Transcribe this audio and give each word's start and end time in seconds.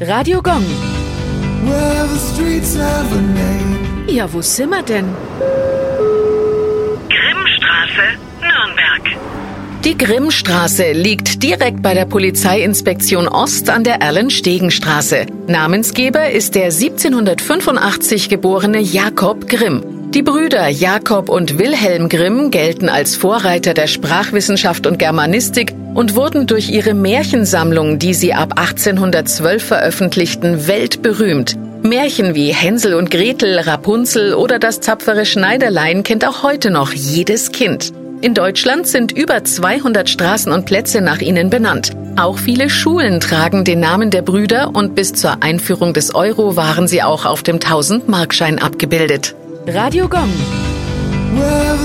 Radio 0.00 0.40
Gong. 0.40 0.64
Well, 1.66 2.06
the 2.08 2.18
streets 2.18 2.74
have 2.74 3.12
a 3.12 3.20
name. 3.20 4.06
Ja, 4.08 4.32
wo 4.32 4.40
sind 4.40 4.70
wir 4.70 4.82
denn? 4.82 5.04
Grimmstraße, 7.10 8.16
Nürnberg. 8.40 9.82
Die 9.84 9.98
Grimmstraße 9.98 10.92
liegt 10.92 11.42
direkt 11.42 11.82
bei 11.82 11.92
der 11.92 12.06
Polizeiinspektion 12.06 13.28
Ost 13.28 13.68
an 13.68 13.84
der 13.84 13.96
Erlenstegenstraße. 13.96 15.26
Namensgeber 15.48 16.30
ist 16.30 16.54
der 16.54 16.70
1785 16.70 18.30
geborene 18.30 18.80
Jakob 18.80 19.48
Grimm. 19.48 19.99
Die 20.14 20.22
Brüder 20.22 20.66
Jakob 20.66 21.28
und 21.28 21.60
Wilhelm 21.60 22.08
Grimm 22.08 22.50
gelten 22.50 22.88
als 22.88 23.14
Vorreiter 23.14 23.74
der 23.74 23.86
Sprachwissenschaft 23.86 24.88
und 24.88 24.98
Germanistik 24.98 25.72
und 25.94 26.16
wurden 26.16 26.48
durch 26.48 26.68
ihre 26.68 26.94
Märchensammlung, 26.94 28.00
die 28.00 28.12
sie 28.12 28.34
ab 28.34 28.54
1812 28.58 29.62
veröffentlichten, 29.62 30.66
weltberühmt. 30.66 31.56
Märchen 31.84 32.34
wie 32.34 32.52
Hänsel 32.52 32.94
und 32.94 33.12
Gretel, 33.12 33.60
Rapunzel 33.60 34.34
oder 34.34 34.58
das 34.58 34.80
tapfere 34.80 35.24
Schneiderlein 35.24 36.02
kennt 36.02 36.26
auch 36.26 36.42
heute 36.42 36.72
noch 36.72 36.92
jedes 36.92 37.52
Kind. 37.52 37.92
In 38.20 38.34
Deutschland 38.34 38.88
sind 38.88 39.12
über 39.12 39.44
200 39.44 40.10
Straßen 40.10 40.50
und 40.50 40.66
Plätze 40.66 41.02
nach 41.02 41.20
ihnen 41.20 41.50
benannt. 41.50 41.92
Auch 42.16 42.36
viele 42.36 42.68
Schulen 42.68 43.20
tragen 43.20 43.64
den 43.64 43.78
Namen 43.78 44.10
der 44.10 44.22
Brüder 44.22 44.72
und 44.74 44.96
bis 44.96 45.12
zur 45.12 45.44
Einführung 45.44 45.94
des 45.94 46.16
Euro 46.16 46.56
waren 46.56 46.88
sie 46.88 47.00
auch 47.00 47.26
auf 47.26 47.44
dem 47.44 47.60
1000-Markschein 47.60 48.58
abgebildet. 48.58 49.36
Radio 49.66 50.08
Gong. 50.08 50.30
Well, 51.36 51.76